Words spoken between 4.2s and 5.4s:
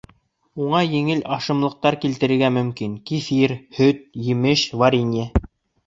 емеш, варенье.